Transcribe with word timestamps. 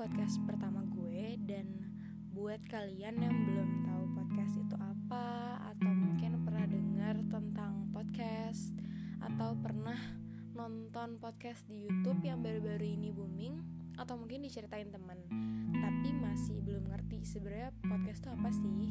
podcast 0.00 0.40
pertama 0.48 0.80
gue 0.96 1.36
dan 1.44 1.68
buat 2.32 2.56
kalian 2.72 3.20
yang 3.20 3.36
belum 3.44 3.84
tahu 3.84 4.04
podcast 4.16 4.56
itu 4.56 4.72
apa 4.80 5.60
atau 5.76 5.92
mungkin 5.92 6.40
pernah 6.40 6.64
dengar 6.64 7.20
tentang 7.28 7.84
podcast 7.92 8.72
atau 9.20 9.52
pernah 9.60 10.00
nonton 10.56 11.20
podcast 11.20 11.68
di 11.68 11.84
YouTube 11.84 12.16
yang 12.24 12.40
baru-baru 12.40 12.96
ini 12.96 13.12
booming 13.12 13.60
atau 14.00 14.16
mungkin 14.16 14.40
diceritain 14.40 14.88
teman 14.88 15.20
tapi 15.68 16.16
masih 16.16 16.64
belum 16.64 16.88
ngerti 16.88 17.20
sebenarnya 17.20 17.68
podcast 17.84 18.24
itu 18.24 18.30
apa 18.32 18.48
sih. 18.56 18.88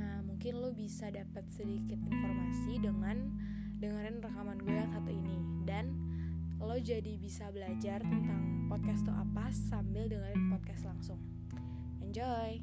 Nah, 0.00 0.24
mungkin 0.24 0.56
lo 0.56 0.72
bisa 0.72 1.12
dapat 1.12 1.52
sedikit 1.52 2.00
informasi 2.00 2.80
dengan 2.80 3.28
dengerin 3.76 4.24
rekaman 4.24 4.56
gue 4.56 4.72
yang 4.72 4.88
satu 4.88 5.12
ini 5.12 5.36
dan 5.68 6.03
lo 6.64 6.80
jadi 6.80 7.20
bisa 7.20 7.52
belajar 7.52 8.00
tentang 8.00 8.64
podcast 8.72 9.04
itu 9.04 9.12
apa 9.12 9.52
sambil 9.52 10.08
dengerin 10.08 10.48
podcast 10.48 10.88
langsung. 10.88 11.20
Enjoy! 12.00 12.56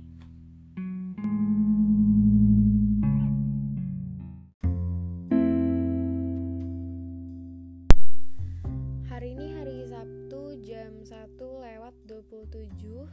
Hari 9.05 9.37
ini 9.37 9.47
hari 9.53 9.77
Sabtu 9.85 10.57
jam 10.65 11.05
1 11.05 11.37
lewat 11.37 11.93
27 12.09 13.05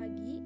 pagi 0.00 0.40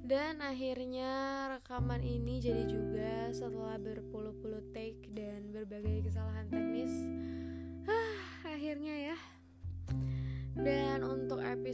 Dan 0.00 0.40
akhirnya 0.40 1.12
rekaman 1.60 2.00
ini 2.00 2.40
jadi 2.40 2.64
juga 2.64 3.28
setelah 3.36 3.76
berpuluh-puluh 3.76 4.64
take 4.72 5.12
dan 5.12 5.52
berbagai 5.52 6.08
kesalahan 6.08 6.48
teknis 6.48 6.63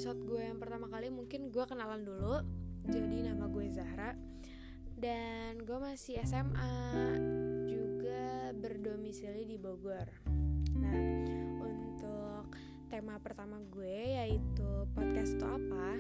episode 0.01 0.25
gue 0.33 0.41
yang 0.41 0.57
pertama 0.57 0.89
kali 0.89 1.13
mungkin 1.13 1.53
gue 1.53 1.61
kenalan 1.69 2.01
dulu. 2.09 2.41
Jadi 2.89 3.21
nama 3.21 3.45
gue 3.53 3.69
Zahra. 3.69 4.17
Dan 4.97 5.61
gue 5.61 5.77
masih 5.77 6.17
SMA 6.25 6.73
Juga 7.69 8.49
berdomisili 8.57 9.45
di 9.45 9.61
Bogor. 9.61 10.09
Nah 10.81 10.97
untuk 11.61 12.49
tema 12.89 13.21
pertama 13.21 13.61
gue 13.61 14.17
yaitu 14.17 14.89
podcast 14.97 15.37
itu 15.37 15.45
apa? 15.45 15.93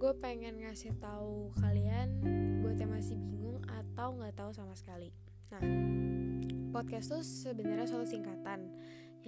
Gue 0.00 0.16
pengen 0.16 0.64
ngasih 0.64 0.96
tahu 0.96 1.52
kalian 1.60 2.24
buat 2.64 2.80
yang 2.80 2.96
masih 2.96 3.20
bingung 3.20 3.60
atau 3.68 4.16
nggak 4.16 4.32
tahu 4.32 4.56
sama 4.56 4.72
sekali. 4.72 5.12
Nah 5.52 5.60
podcast 6.72 7.12
itu 7.12 7.20
sebenarnya 7.44 7.84
suatu 7.84 8.08
singkatan 8.08 8.64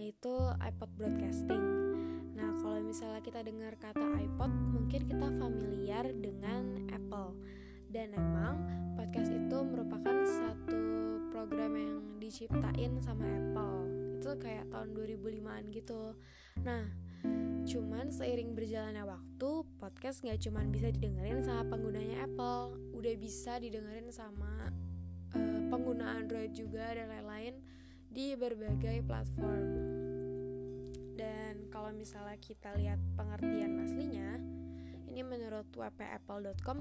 yaitu 0.00 0.32
iPod 0.64 0.88
Broadcasting 0.96 1.91
nah 2.42 2.58
kalau 2.58 2.82
misalnya 2.82 3.22
kita 3.22 3.46
dengar 3.46 3.78
kata 3.78 4.02
iPod 4.18 4.50
mungkin 4.50 5.06
kita 5.06 5.28
familiar 5.38 6.10
dengan 6.10 6.90
Apple. 6.90 7.38
Dan 7.86 8.18
emang 8.18 8.66
podcast 8.98 9.30
itu 9.30 9.58
merupakan 9.62 10.16
satu 10.26 10.82
program 11.30 11.78
yang 11.78 12.02
diciptain 12.18 12.98
sama 12.98 13.22
Apple. 13.30 13.78
Itu 14.18 14.34
kayak 14.42 14.74
tahun 14.74 14.90
2005an 14.90 15.70
gitu. 15.70 16.18
Nah 16.66 16.90
cuman 17.62 18.10
seiring 18.10 18.58
berjalannya 18.58 19.06
waktu 19.06 19.50
podcast 19.78 20.26
nggak 20.26 20.42
cuman 20.42 20.74
bisa 20.74 20.90
didengerin 20.90 21.46
sama 21.46 21.62
penggunanya 21.70 22.26
Apple. 22.26 22.74
Udah 22.90 23.14
bisa 23.14 23.62
didengerin 23.62 24.10
sama 24.10 24.66
uh, 25.38 25.60
pengguna 25.70 26.18
Android 26.18 26.50
juga 26.50 26.90
dan 26.90 27.06
lain-lain 27.06 27.54
di 28.10 28.34
berbagai 28.34 29.06
platform 29.06 30.01
kalau 31.72 31.88
misalnya 31.96 32.36
kita 32.36 32.76
lihat 32.76 33.00
pengertian 33.16 33.80
aslinya 33.80 34.36
ini 35.08 35.24
menurut 35.24 35.68
wpapple.com 35.72 36.78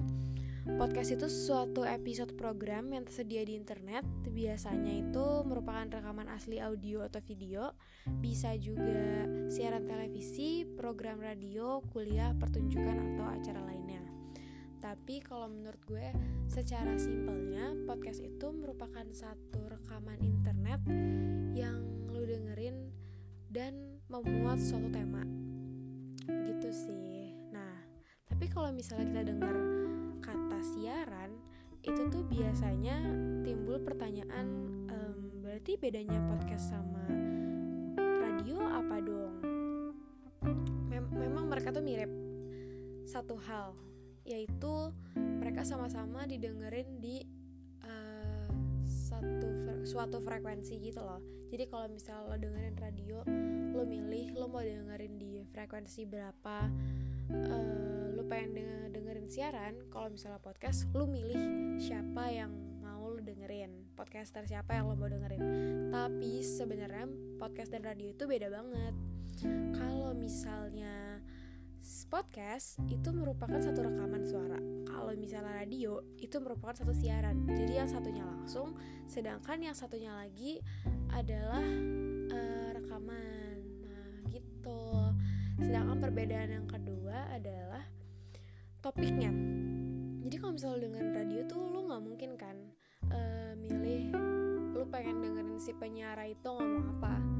Podcast 0.62 1.18
itu 1.18 1.26
suatu 1.26 1.82
episode 1.82 2.38
program 2.38 2.86
yang 2.94 3.02
tersedia 3.02 3.42
di 3.42 3.58
internet. 3.58 4.06
Biasanya 4.30 4.94
itu 4.94 5.42
merupakan 5.42 5.90
rekaman 5.90 6.30
asli 6.30 6.62
audio 6.62 7.02
atau 7.02 7.18
video. 7.18 7.74
Bisa 8.06 8.54
juga 8.54 9.26
siaran 9.50 9.90
televisi, 9.90 10.62
program 10.62 11.18
radio, 11.18 11.82
kuliah, 11.90 12.30
pertunjukan, 12.38 12.94
atau 12.94 13.26
acara 13.26 13.58
lainnya. 13.66 14.06
Tapi 14.78 15.18
kalau 15.26 15.50
menurut 15.50 15.82
gue 15.82 16.14
secara 16.46 16.94
simpelnya 16.94 17.74
podcast 17.82 18.22
itu 18.22 18.54
merupakan 18.54 19.06
satu 19.10 19.66
rekaman 19.66 20.22
internet 20.22 20.78
Yang 21.58 21.78
lu 22.06 22.22
dengerin 22.22 22.90
dan 23.50 24.01
memuat 24.12 24.60
suatu 24.60 24.92
tema. 24.92 25.24
Gitu 26.28 26.68
sih. 26.68 27.12
Tapi 28.42 28.58
kalau 28.58 28.74
misalnya 28.74 29.06
kita 29.06 29.22
dengar 29.30 29.54
kata 30.18 30.58
siaran 30.74 31.30
itu 31.86 32.10
tuh 32.10 32.26
biasanya 32.26 32.98
timbul 33.46 33.78
pertanyaan 33.78 34.46
um, 34.90 35.18
berarti 35.46 35.78
bedanya 35.78 36.18
podcast 36.26 36.74
sama 36.74 37.06
radio 38.18 38.58
apa 38.66 38.98
dong? 38.98 39.34
Mem 40.90 41.06
memang 41.14 41.46
mereka 41.46 41.70
tuh 41.70 41.86
mirip 41.86 42.10
satu 43.06 43.38
hal 43.46 43.78
yaitu 44.26 44.90
mereka 45.14 45.62
sama-sama 45.62 46.26
didengerin 46.26 46.98
di 46.98 47.22
uh, 47.86 48.50
satu 48.90 49.46
fre 49.62 49.74
suatu 49.86 50.18
frekuensi 50.18 50.82
gitu 50.82 50.98
loh 50.98 51.22
jadi 51.52 51.68
kalau 51.68 51.84
misalnya 51.92 52.32
lo 52.32 52.36
dengerin 52.40 52.76
radio 52.80 53.18
lo 53.76 53.84
milih 53.84 54.32
lo 54.40 54.48
mau 54.48 54.64
dengerin 54.64 55.20
di 55.20 55.44
frekuensi 55.52 56.08
berapa 56.08 56.64
uh, 57.28 58.16
lu 58.16 58.24
pengen 58.24 58.56
denger, 58.56 58.80
dengerin 58.96 59.28
siaran 59.28 59.74
kalau 59.92 60.08
misalnya 60.08 60.40
podcast 60.40 60.88
lu 60.96 61.04
milih 61.04 61.76
siapa 61.76 62.32
yang 62.32 62.52
mau 62.80 63.12
lu 63.12 63.20
dengerin. 63.20 63.92
Podcaster 63.92 64.48
siapa 64.48 64.80
yang 64.80 64.88
lo 64.88 64.96
mau 64.96 65.12
dengerin. 65.12 65.42
Tapi 65.92 66.40
sebenarnya 66.40 67.10
podcast 67.36 67.68
dan 67.74 67.84
radio 67.84 68.08
itu 68.16 68.24
beda 68.24 68.48
banget. 68.48 68.94
Kalau 69.76 70.16
misalnya 70.16 71.11
podcast 71.82 72.78
itu 72.86 73.10
merupakan 73.10 73.58
satu 73.58 73.82
rekaman 73.82 74.22
suara. 74.22 74.58
Kalau 74.86 75.10
misalnya 75.18 75.66
radio 75.66 75.98
itu 76.14 76.38
merupakan 76.38 76.78
satu 76.78 76.94
siaran. 76.94 77.42
Jadi 77.50 77.74
yang 77.74 77.90
satunya 77.90 78.22
langsung 78.22 78.78
sedangkan 79.10 79.58
yang 79.58 79.74
satunya 79.74 80.14
lagi 80.14 80.62
adalah 81.10 81.66
uh, 82.30 82.68
rekaman. 82.78 83.56
Nah 83.82 84.14
gitu. 84.30 84.82
Sedangkan 85.58 85.98
perbedaan 85.98 86.50
yang 86.62 86.66
kedua 86.70 87.34
adalah 87.34 87.82
topiknya. 88.78 89.34
Jadi 90.22 90.36
kalau 90.38 90.54
misalnya 90.54 90.86
dengan 90.86 91.04
radio 91.18 91.40
tuh 91.50 91.62
lu 91.66 91.80
nggak 91.90 92.02
mungkin 92.02 92.30
kan 92.38 92.56
uh, 93.10 93.52
milih 93.58 94.14
lu 94.72 94.86
pengen 94.86 95.18
dengerin 95.18 95.58
si 95.58 95.74
penyiar 95.74 96.18
itu 96.26 96.46
ngomong 96.46 96.98
apa 96.98 97.31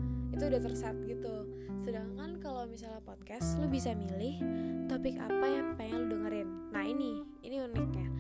itu 0.43 0.59
udah 0.59 0.65
terset 0.67 0.97
gitu 1.07 1.47
sedangkan 1.87 2.43
kalau 2.43 2.67
misalnya 2.67 2.99
podcast 3.07 3.63
lu 3.63 3.71
bisa 3.71 3.95
milih 3.95 4.43
topik 4.91 5.15
apa 5.15 5.47
yang 5.47 5.79
pengen 5.79 6.11
lu 6.11 6.19
dengerin 6.19 6.49
nah 6.75 6.83
ini 6.83 7.23
ini 7.47 7.63
uniknya 7.63 8.11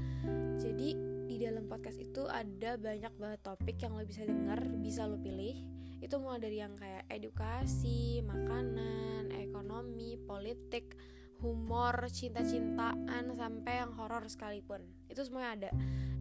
jadi 0.55 0.88
di 1.27 1.37
dalam 1.43 1.66
podcast 1.66 1.99
itu 1.99 2.22
ada 2.31 2.78
banyak 2.78 3.10
banget 3.19 3.43
topik 3.43 3.75
yang 3.83 3.99
lo 3.99 4.06
bisa 4.06 4.22
denger 4.22 4.71
bisa 4.78 5.10
lo 5.10 5.19
pilih 5.19 5.66
itu 5.99 6.15
mulai 6.22 6.38
dari 6.38 6.62
yang 6.62 6.78
kayak 6.78 7.10
edukasi 7.10 8.22
makanan 8.22 9.34
ekonomi 9.34 10.15
politik 10.22 10.94
humor, 11.43 12.06
cinta-cintaan 12.06 13.34
sampai 13.34 13.83
yang 13.83 13.99
horor 13.99 14.22
sekalipun. 14.31 14.87
Itu 15.10 15.27
semuanya 15.27 15.50
ada. 15.59 15.71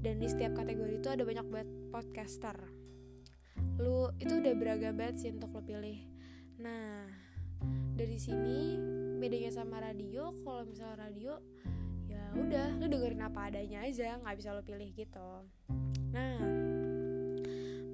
Dan 0.01 0.17
di 0.17 0.25
setiap 0.25 0.57
kategori 0.57 0.97
itu 0.97 1.13
ada 1.13 1.21
banyak 1.21 1.45
banget 1.45 1.69
podcaster. 1.93 2.80
Udah 4.51 4.67
beragam 4.67 4.99
banget 4.99 5.15
sih 5.15 5.29
untuk 5.31 5.55
lo 5.55 5.63
pilih. 5.63 5.95
Nah, 6.59 7.07
dari 7.95 8.19
sini 8.19 8.75
bedanya 9.15 9.47
sama 9.47 9.79
radio, 9.79 10.35
kalau 10.43 10.67
misalnya 10.67 11.07
radio 11.07 11.39
ya 12.11 12.19
udah 12.35 12.75
lu 12.75 12.91
dengerin 12.91 13.23
apa 13.23 13.47
adanya 13.47 13.87
aja, 13.87 14.19
nggak 14.19 14.35
bisa 14.35 14.51
lo 14.51 14.59
pilih 14.59 14.91
gitu. 14.91 15.47
Nah, 16.11 16.43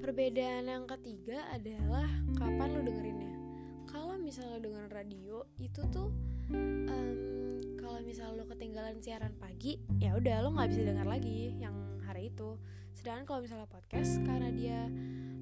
perbedaan 0.01 0.65
yang 0.65 0.89
ketiga 0.89 1.45
adalah 1.54 2.09
kapan 2.33 2.74
lu 2.74 2.81
dengerinnya. 2.89 3.33
Kalau 3.86 4.18
misalnya 4.18 4.57
dengerin 4.57 4.89
radio 4.89 5.45
itu 5.62 5.86
tuh 5.94 6.09
um, 6.89 7.18
kalau 7.77 8.01
misal 8.01 8.33
lo 8.33 8.50
ketinggalan 8.50 8.98
siaran 8.98 9.38
pagi 9.38 9.77
ya 10.01 10.18
udah 10.18 10.42
lo 10.42 10.57
nggak 10.57 10.74
bisa 10.74 10.81
dengar 10.89 11.06
lagi 11.06 11.54
yang 11.62 12.01
hari 12.01 12.33
itu 12.33 12.57
sedangkan 12.98 13.30
kalau 13.30 13.45
misalnya 13.45 13.69
podcast 13.69 14.18
karena 14.25 14.50
dia 14.50 14.89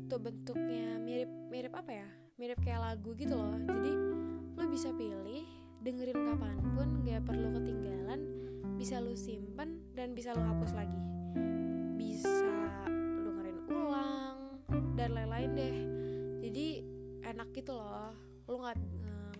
tuh 0.05 0.21
bentuknya 0.21 1.01
mirip 1.01 1.29
mirip 1.49 1.73
apa 1.73 1.91
ya? 1.91 2.07
Mirip 2.37 2.59
kayak 2.61 2.81
lagu 2.81 3.17
gitu 3.17 3.33
loh. 3.33 3.57
Jadi 3.57 3.91
lo 4.55 4.63
bisa 4.69 4.89
pilih 4.93 5.45
dengerin 5.81 6.17
kapan 6.17 6.57
pun 6.73 6.89
nggak 7.05 7.21
perlu 7.25 7.53
ketinggalan 7.61 8.19
bisa 8.75 8.97
lo 9.01 9.13
simpen 9.13 9.81
dan 9.93 10.13
bisa 10.13 10.33
lo 10.33 10.41
hapus 10.41 10.71
lagi. 10.77 11.01
Bisa 11.97 12.53
lo 12.89 13.29
dengerin 13.29 13.59
ulang 13.69 14.37
dan 14.93 15.09
lain-lain 15.13 15.49
deh. 15.57 15.77
Jadi 16.45 16.67
enak 17.25 17.49
gitu 17.53 17.73
loh. 17.73 18.13
Lo 18.45 18.61
nggak 18.61 18.77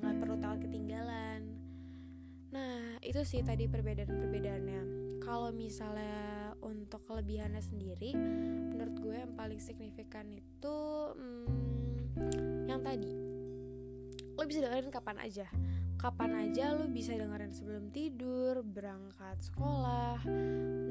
nggak 0.02 0.16
perlu 0.22 0.36
tahu 0.42 0.56
ketinggalan. 0.66 1.42
Nah, 2.56 2.96
itu 3.04 3.22
sih 3.28 3.44
tadi 3.44 3.68
perbedaan-perbedaannya. 3.68 4.82
Kalau 5.20 5.50
misalnya 5.52 6.45
untuk 6.66 7.06
kelebihannya 7.06 7.62
sendiri 7.62 8.18
menurut 8.74 8.98
gue 8.98 9.16
yang 9.22 9.34
paling 9.38 9.62
signifikan 9.62 10.26
itu 10.34 10.78
hmm, 11.14 12.66
yang 12.66 12.82
tadi. 12.82 13.14
Lo 14.36 14.44
bisa 14.44 14.66
dengerin 14.66 14.90
kapan 14.90 15.18
aja. 15.22 15.48
Kapan 15.96 16.50
aja 16.50 16.76
lo 16.76 16.90
bisa 16.90 17.14
dengerin 17.16 17.54
sebelum 17.54 17.94
tidur 17.94 18.66
berangkat 18.66 19.40
sekolah 19.42 20.22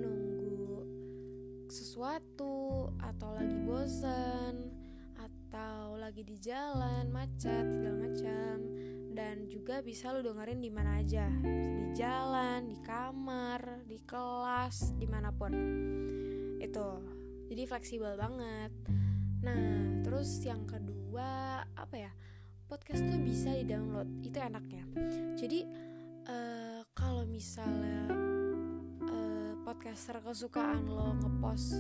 nunggu 0.01 0.87
sesuatu 1.69 2.89
atau 2.99 3.31
lagi 3.37 3.59
bosen 3.63 4.55
atau 5.19 5.95
lagi 6.01 6.27
di 6.27 6.35
jalan 6.41 7.11
macet 7.15 7.69
segala 7.75 8.11
macam 8.11 8.55
dan 9.15 9.47
juga 9.47 9.79
bisa 9.81 10.11
lu 10.11 10.21
dengerin 10.27 10.59
di 10.59 10.71
mana 10.75 10.99
aja. 10.99 11.31
Di 11.31 11.95
jalan 11.95 12.67
di 12.67 12.77
kamar 12.83 13.87
di 13.87 14.03
kelas 14.03 14.99
di 14.99 15.07
mana 15.07 15.31
pun. 15.31 15.55
Itu. 16.59 16.89
Jadi 17.47 17.63
fleksibel 17.71 18.19
banget. 18.19 18.75
Nah 19.47 20.03
terus 20.03 20.43
yang 20.43 20.67
kedua 20.67 21.63
apa 21.79 21.97
ya? 21.97 22.13
Podcast 22.67 23.07
tuh 23.07 23.21
bisa 23.23 23.55
di 23.55 23.65
download 23.65 24.11
itu 24.27 24.37
enaknya. 24.43 24.85
Jadi 25.39 25.61
uh, 26.27 26.83
kalau 26.91 27.23
misalnya 27.23 28.11
uh, 29.07 29.53
podcaster 29.63 30.19
kesukaan 30.19 30.91
lo 30.91 31.15
ngepost 31.23 31.79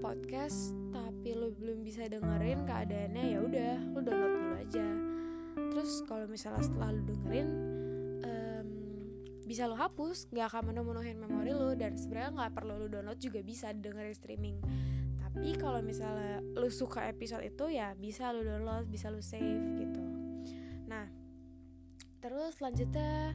podcast 0.00 0.72
tapi 0.90 1.36
lo 1.36 1.52
belum 1.52 1.84
bisa 1.84 2.08
dengerin 2.08 2.64
keadaannya 2.64 3.24
ya 3.36 3.38
udah 3.44 3.76
lo 3.92 4.00
aja 4.00 4.19
terus 5.90 6.06
kalau 6.06 6.30
misalnya 6.30 6.62
setelah 6.62 6.94
lu 6.94 7.02
dengerin 7.02 7.48
um, 8.22 8.68
bisa 9.42 9.66
lo 9.66 9.74
hapus 9.74 10.30
nggak 10.30 10.46
akan 10.46 10.70
menuh-menuhin 10.70 11.18
memori 11.18 11.50
lo 11.50 11.74
dan 11.74 11.98
sebenarnya 11.98 12.30
nggak 12.30 12.52
perlu 12.54 12.78
lo 12.78 12.86
download 12.86 13.18
juga 13.18 13.42
bisa 13.42 13.74
dengerin 13.74 14.14
streaming. 14.14 14.56
Tapi 15.18 15.50
kalau 15.58 15.82
misalnya 15.82 16.46
lo 16.54 16.70
suka 16.70 17.10
episode 17.10 17.42
itu 17.42 17.74
ya 17.74 17.98
bisa 17.98 18.30
lo 18.30 18.46
download 18.46 18.86
bisa 18.86 19.10
lo 19.10 19.18
save 19.18 19.82
gitu. 19.82 19.98
Nah 20.86 21.10
terus 22.22 22.62
selanjutnya 22.62 23.34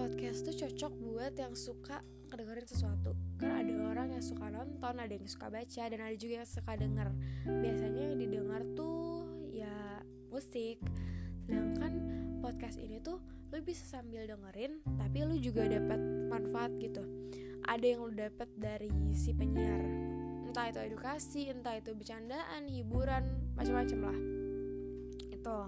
podcast 0.00 0.48
tuh 0.48 0.56
cocok 0.56 0.92
buat 1.04 1.36
yang 1.36 1.52
suka 1.52 2.00
kedengerin 2.32 2.64
sesuatu. 2.64 3.12
Karena 3.36 3.60
ada 3.60 3.72
orang 3.92 4.08
yang 4.16 4.24
suka 4.24 4.48
nonton 4.48 4.94
ada 4.96 5.12
yang 5.12 5.28
suka 5.28 5.52
baca 5.52 5.84
dan 5.84 6.00
ada 6.00 6.16
juga 6.16 6.40
yang 6.40 6.48
suka 6.48 6.80
denger. 6.80 7.12
Biasanya 7.44 8.02
yang 8.08 8.16
didengar 8.16 8.64
tuh 8.72 9.28
ya 9.52 10.00
musik 10.32 10.80
sedangkan 11.44 11.92
podcast 12.40 12.80
ini 12.80 13.00
tuh 13.04 13.20
lu 13.52 13.62
bisa 13.62 14.00
sambil 14.00 14.26
dengerin 14.26 14.82
tapi 14.96 15.22
lu 15.22 15.36
juga 15.38 15.68
dapat 15.68 16.00
manfaat 16.32 16.72
gitu. 16.80 17.04
Ada 17.64 17.84
yang 17.84 18.00
lu 18.04 18.12
dapat 18.12 18.48
dari 18.58 18.90
si 19.14 19.30
penyiar. 19.32 19.80
Entah 20.50 20.68
itu 20.68 20.80
edukasi 20.82 21.48
entah 21.52 21.78
itu 21.78 21.94
bercandaan 21.94 22.66
hiburan 22.66 23.54
macam-macam 23.54 23.98
lah. 24.10 24.18
Itu 25.30 25.58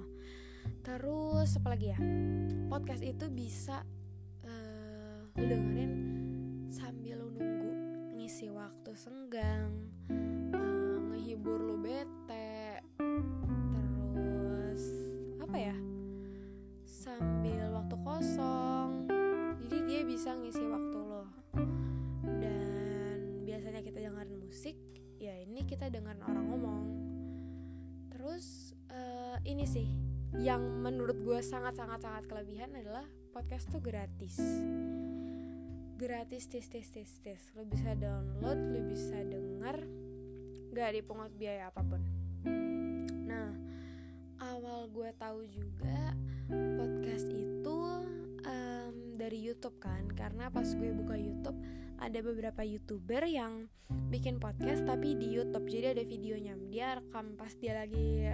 terus 0.83 1.57
apa 1.63 1.69
lagi 1.79 1.95
ya? 1.95 1.99
Podcast 2.67 3.03
itu 3.07 3.27
bisa 3.31 3.87
uh, 4.45 5.21
lu 5.39 5.45
dengerin 5.47 5.93
sambil 6.71 7.23
lu 7.23 7.39
nunggu 7.39 7.73
ngisi 8.19 8.51
waktu 8.51 8.91
senggang 8.99 9.71
uh, 10.55 10.99
ngehibur 11.15 11.63
lu 11.63 11.79
bete 11.79 12.83
kosong. 18.17 19.05
Jadi 19.61 19.77
dia 19.85 20.01
bisa 20.09 20.33
ngisi 20.33 20.65
waktu 20.65 20.99
lo. 21.05 21.29
Dan 22.25 23.45
biasanya 23.45 23.85
kita 23.85 24.09
dengerin 24.09 24.41
musik 24.41 24.77
ya 25.21 25.37
ini 25.37 25.69
kita 25.69 25.93
dengerin 25.93 26.25
orang 26.25 26.45
ngomong. 26.49 26.85
Terus 28.09 28.73
uh, 28.89 29.37
ini 29.45 29.69
sih 29.69 29.93
yang 30.41 30.65
menurut 30.81 31.21
gue 31.21 31.45
sangat 31.45 31.77
sangat 31.77 32.09
sangat 32.09 32.25
kelebihan 32.25 32.73
adalah 32.73 33.05
podcast 33.37 33.69
tuh 33.69 33.85
gratis. 33.85 34.41
Gratis 36.01 36.49
tis 36.49 36.73
tis 36.73 36.89
tis 36.89 37.21
tis. 37.21 37.43
Lo 37.53 37.69
bisa 37.69 37.93
download 38.01 38.57
lo 38.57 38.81
bisa 38.81 39.21
denger 39.29 39.85
gak 40.73 40.97
dipungut 40.97 41.37
biaya 41.37 41.69
apa 41.69 41.85
pun. 41.85 42.01
Nah 43.29 43.53
awal 44.41 44.89
gue 44.89 45.13
tahu 45.21 45.45
juga 45.53 46.17
podcast 46.51 47.27
itu 47.31 47.79
um, 48.47 48.95
dari 49.19 49.39
YouTube 49.43 49.77
kan. 49.83 50.07
Karena 50.13 50.49
pas 50.49 50.67
gue 50.67 50.91
buka 50.95 51.19
YouTube 51.19 51.59
ada 51.97 52.19
beberapa 52.21 52.61
youtuber 52.61 53.25
yang 53.25 53.73
bikin 54.13 54.39
podcast 54.39 54.85
tapi 54.85 55.17
di 55.17 55.33
YouTube. 55.33 55.67
Jadi 55.67 55.87
ada 55.97 56.05
videonya. 56.05 56.55
Dia 56.69 56.99
rekam 57.01 57.35
pas 57.35 57.53
dia 57.57 57.73
lagi 57.77 58.27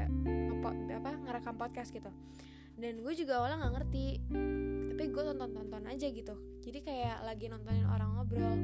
apa 0.93 1.11
ngerekam 1.27 1.57
podcast 1.57 1.91
gitu. 1.95 2.11
Dan 2.73 3.05
gue 3.05 3.15
juga 3.15 3.39
awalnya 3.39 3.67
nggak 3.67 3.75
ngerti. 3.81 4.07
Tapi 4.93 5.05
gue 5.09 5.23
tonton 5.33 5.51
tonton 5.53 5.85
aja 5.89 6.07
gitu. 6.09 6.35
Jadi 6.63 6.79
kayak 6.83 7.25
lagi 7.25 7.47
nontonin 7.49 7.87
orang 7.87 8.11
ngobrol. 8.17 8.57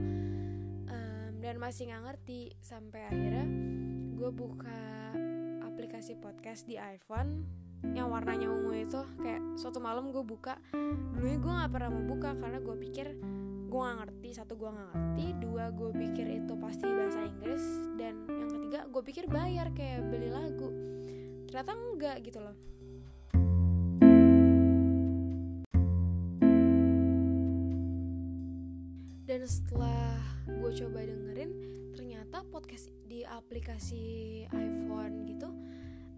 Um, 0.88 1.32
dan 1.40 1.56
masih 1.60 1.88
nggak 1.92 2.04
ngerti. 2.04 2.52
Sampai 2.60 3.06
akhirnya 3.06 3.46
gue 4.18 4.30
buka 4.34 4.80
aplikasi 5.62 6.18
podcast 6.18 6.66
di 6.66 6.74
iPhone 6.74 7.46
yang 7.82 8.10
warnanya 8.10 8.50
ungu 8.50 8.75
itu 8.75 9.00
kayak 9.22 9.42
suatu 9.54 9.78
malam 9.78 10.10
gue 10.10 10.22
buka 10.26 10.58
dulunya 11.14 11.38
gue 11.38 11.52
nggak 11.52 11.70
pernah 11.70 11.90
mau 11.94 12.04
buka 12.06 12.30
karena 12.38 12.58
gue 12.58 12.76
pikir 12.78 13.06
gue 13.69 13.76
nggak 13.76 13.98
ngerti. 14.00 14.28
Satu 14.32 14.56
gue 14.56 14.70
nggak 14.72 14.88
ngerti. 14.96 15.26
Dua 15.44 15.64
gue 15.69 15.90
pikir 15.92 16.26
itu 16.40 16.52
pasti 16.56 16.88
bahasa 16.88 17.20
Inggris. 17.20 17.64
Dan 18.00 18.25
yang 18.26 18.48
ketiga 18.48 18.80
gue 18.88 19.02
pikir 19.04 19.25
bayar 19.28 19.69
kayak 19.76 20.08
beli 20.08 20.32
lagu. 20.32 20.72
Ternyata 21.46 21.72
enggak 21.76 22.16
gitu 22.25 22.40
loh. 22.40 22.56
Dan 29.28 29.44
setelah 29.44 30.16
gue 30.48 30.70
coba 30.72 31.04
dengerin 31.04 31.50
ternyata 31.92 32.40
podcast 32.48 32.88
di 33.04 33.20
aplikasi 33.28 34.44
iPhone 34.48 35.28
gitu 35.28 35.52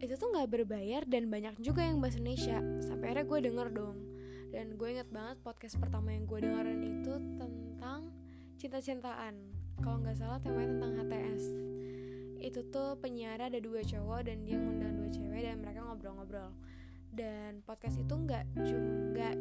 itu 0.00 0.16
tuh 0.16 0.32
nggak 0.32 0.48
berbayar 0.48 1.04
dan 1.04 1.28
banyak 1.28 1.60
juga 1.60 1.84
yang 1.84 2.00
bahasa 2.00 2.16
Indonesia. 2.16 2.58
Sampai 2.80 3.12
akhirnya 3.12 3.26
gue 3.28 3.38
denger 3.52 3.68
dong. 3.76 3.96
Dan 4.50 4.74
gue 4.74 4.88
inget 4.88 5.08
banget 5.12 5.36
podcast 5.44 5.76
pertama 5.76 6.10
yang 6.10 6.24
gue 6.24 6.40
dengerin 6.40 6.80
itu 6.80 7.14
tentang 7.38 8.08
cinta-cintaan. 8.56 9.34
Kalau 9.84 10.00
nggak 10.00 10.16
salah 10.16 10.40
temanya 10.40 10.76
tentang 10.76 10.92
HTS 11.04 11.44
itu 12.40 12.64
tuh 12.72 12.96
penyiar 12.96 13.36
ada 13.36 13.60
dua 13.60 13.84
cowok 13.84 14.24
dan 14.24 14.40
dia 14.48 14.56
ngundang 14.56 14.96
dua 14.96 15.12
cewek 15.12 15.44
dan 15.44 15.60
mereka 15.60 15.84
ngobrol-ngobrol. 15.84 16.50
Dan 17.12 17.60
podcast 17.68 18.00
itu 18.00 18.14
nggak 18.16 18.44
cuma 18.64 18.90
nggak 19.12 19.34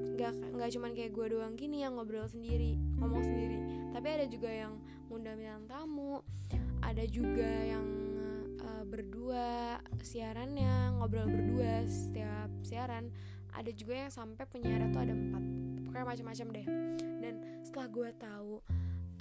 nggak 0.60 0.70
cuman 0.76 0.92
kayak 0.92 1.12
gue 1.16 1.26
doang 1.32 1.54
gini 1.56 1.88
yang 1.88 1.96
ngobrol 1.96 2.28
sendiri 2.28 2.76
ngomong 3.00 3.24
sendiri. 3.24 3.58
Tapi 3.96 4.08
ada 4.12 4.26
juga 4.28 4.52
yang 4.52 4.76
ngundang 5.08 5.40
bintang 5.40 5.64
tamu 5.66 6.22
ada 6.84 7.04
juga 7.08 7.48
yang 7.48 8.09
uh, 8.70 8.84
berdua 8.86 9.82
siarannya 10.06 10.96
ngobrol 11.02 11.26
berdua 11.26 11.90
setiap 11.90 12.50
siaran 12.62 13.10
ada 13.50 13.72
juga 13.74 14.06
yang 14.06 14.12
sampai 14.14 14.46
penyiar 14.46 14.86
tuh 14.94 15.02
ada 15.02 15.14
empat 15.14 15.44
pokoknya 15.90 16.06
macam-macam 16.06 16.48
deh. 16.54 16.68
Dan 17.20 17.34
setelah 17.66 17.88
gue 17.90 18.10
tahu 18.22 18.54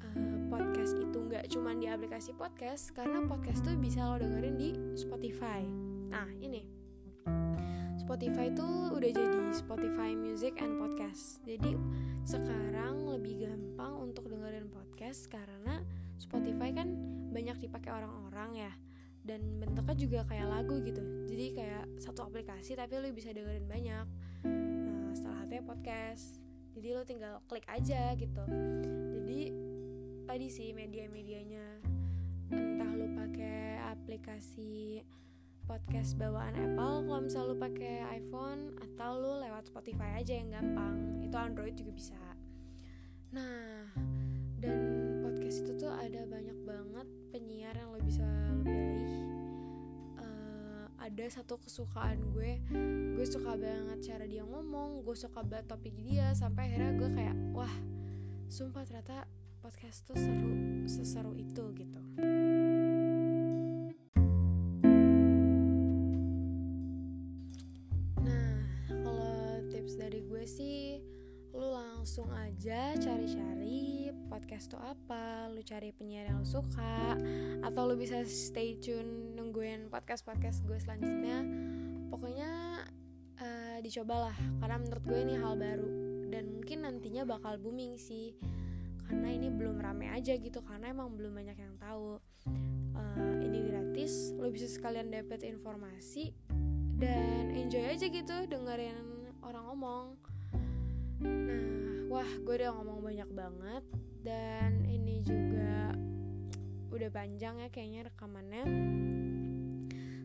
uh, 0.04 0.36
podcast 0.52 0.92
itu 1.00 1.16
nggak 1.16 1.48
cuma 1.48 1.72
di 1.72 1.88
aplikasi 1.88 2.36
podcast 2.36 2.92
karena 2.92 3.24
podcast 3.24 3.64
tuh 3.64 3.72
bisa 3.80 4.04
lo 4.04 4.20
dengerin 4.20 4.56
di 4.60 4.70
Spotify. 4.94 5.64
Nah 6.12 6.28
ini. 6.44 6.68
Spotify 7.98 8.48
tuh 8.56 8.96
udah 8.96 9.10
jadi 9.12 9.52
Spotify 9.52 10.16
Music 10.16 10.56
and 10.64 10.80
Podcast. 10.80 11.44
Jadi 11.44 11.76
sekarang 12.24 13.04
lebih 13.04 13.44
gampang 13.44 14.00
untuk 14.00 14.32
dengerin 14.32 14.68
podcast 14.72 15.28
karena 15.28 15.84
Spotify 16.16 16.72
kan 16.72 16.88
banyak 17.28 17.60
dipakai 17.60 17.92
orang-orang 17.92 18.64
ya 18.64 18.72
dan 19.28 19.60
bentuknya 19.60 19.96
juga 20.00 20.20
kayak 20.24 20.48
lagu 20.48 20.80
gitu. 20.80 21.04
Jadi 21.28 21.44
kayak 21.52 21.84
satu 22.00 22.24
aplikasi 22.24 22.72
tapi 22.72 22.96
lo 22.96 23.12
bisa 23.12 23.28
dengerin 23.28 23.68
banyak. 23.68 24.06
Nah, 24.48 25.12
salah 25.12 25.44
satunya 25.44 25.60
podcast. 25.60 26.40
Jadi 26.72 26.88
lo 26.96 27.02
tinggal 27.04 27.44
klik 27.44 27.68
aja 27.68 28.16
gitu. 28.16 28.42
Jadi 29.12 29.52
tadi 30.24 30.46
sih 30.48 30.72
media-medianya. 30.72 31.84
Entah 32.48 32.90
lo 32.96 33.12
pakai 33.12 33.84
aplikasi 33.92 35.04
podcast 35.68 36.16
bawaan 36.16 36.56
Apple 36.56 37.04
kalau 37.04 37.20
misal 37.20 37.52
lo 37.52 37.56
pakai 37.60 38.00
iPhone 38.16 38.72
atau 38.80 39.20
lo 39.20 39.44
lewat 39.44 39.68
Spotify 39.68 40.16
aja 40.24 40.32
yang 40.32 40.48
gampang. 40.48 41.20
Itu 41.20 41.36
Android 41.36 41.76
juga 41.76 41.92
bisa. 41.92 42.16
Nah 43.36 43.92
dan 44.58 44.80
podcast 45.22 45.62
itu 45.62 45.72
tuh 45.78 45.92
ada 45.92 46.26
banyak 46.26 46.58
banget 46.66 47.06
ada 51.18 51.34
satu 51.42 51.58
kesukaan 51.58 52.30
gue. 52.30 52.62
Gue 53.18 53.26
suka 53.26 53.58
banget 53.58 54.06
cara 54.06 54.22
dia 54.22 54.46
ngomong 54.46 55.02
gue 55.02 55.18
suka 55.18 55.42
banget 55.42 55.66
topik 55.66 55.90
dia 56.06 56.30
sampai 56.30 56.70
akhirnya 56.70 56.94
gue 56.94 57.10
kayak 57.10 57.34
wah 57.58 57.74
sumpah 58.46 58.86
ternyata 58.86 59.26
podcast 59.58 60.06
tuh 60.06 60.14
seru 60.14 60.54
seseru 60.86 61.34
itu 61.34 61.74
gitu. 61.74 62.00
Nah 68.22 68.62
kalau 68.86 69.58
tips 69.74 69.98
dari 69.98 70.22
gue 70.22 70.44
sih 70.46 71.02
lu 71.56 71.68
langsung 71.72 72.28
aja 72.34 72.92
cari-cari 72.96 74.12
podcast 74.28 74.72
tuh 74.72 74.80
apa? 74.80 75.48
Lu 75.48 75.64
cari 75.64 75.90
penyiar 75.96 76.28
yang 76.28 76.44
lu 76.44 76.48
suka 76.48 77.16
atau 77.64 77.82
lu 77.88 77.96
bisa 77.96 78.20
stay 78.28 78.76
tune 78.76 79.34
nungguin 79.34 79.88
podcast-podcast 79.88 80.62
gue 80.68 80.78
selanjutnya. 80.78 81.40
Pokoknya 82.12 82.84
uh, 83.40 83.76
dicobalah 83.80 84.36
karena 84.60 84.76
menurut 84.76 85.04
gue 85.04 85.18
ini 85.24 85.34
hal 85.40 85.54
baru 85.56 85.88
dan 86.28 86.44
mungkin 86.52 86.78
nantinya 86.84 87.24
bakal 87.24 87.56
booming 87.56 87.96
sih. 87.96 88.36
Karena 89.08 89.32
ini 89.32 89.48
belum 89.48 89.80
rame 89.80 90.12
aja 90.12 90.36
gitu 90.36 90.60
karena 90.60 90.92
emang 90.92 91.16
belum 91.16 91.32
banyak 91.32 91.56
yang 91.56 91.74
tahu. 91.80 92.20
Uh, 92.92 93.34
ini 93.40 93.64
gratis 93.72 94.36
lo 94.36 94.52
bisa 94.52 94.68
sekalian 94.68 95.08
dapet 95.08 95.46
informasi 95.48 96.36
dan 96.98 97.54
enjoy 97.54 97.94
aja 97.94 98.10
gitu 98.10 98.36
dengerin 98.50 99.30
orang 99.46 99.64
ngomong 99.70 100.18
nah 101.22 101.98
wah 102.08 102.30
gue 102.42 102.54
udah 102.58 102.70
ngomong 102.78 102.98
banyak 103.04 103.30
banget 103.34 103.84
dan 104.22 104.82
ini 104.86 105.22
juga 105.22 105.94
udah 106.88 107.10
panjang 107.14 107.62
ya 107.62 107.68
kayaknya 107.70 108.10
rekamannya. 108.10 108.64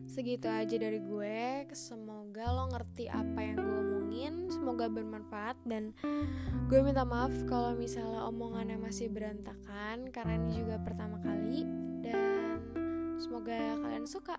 Segitu 0.04 0.46
aja 0.46 0.76
dari 0.78 1.00
gue 1.02 1.66
semoga 1.74 2.46
lo 2.54 2.70
ngerti 2.70 3.10
apa 3.10 3.40
yang 3.40 3.58
gue 3.58 3.78
omongin 3.82 4.34
semoga 4.46 4.86
bermanfaat 4.86 5.58
dan 5.66 5.90
gue 6.70 6.80
minta 6.86 7.02
maaf 7.02 7.34
kalau 7.50 7.74
misalnya 7.74 8.22
omongannya 8.30 8.78
masih 8.78 9.10
berantakan 9.10 10.12
karena 10.14 10.38
ini 10.38 10.62
juga 10.62 10.78
pertama 10.78 11.18
kali 11.18 11.66
dan 12.04 12.62
semoga 13.18 13.80
kalian 13.82 14.06
suka. 14.06 14.38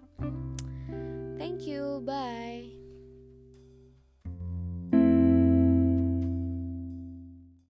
Thank 1.35 1.67
you 1.67 1.99
bye 2.07 2.84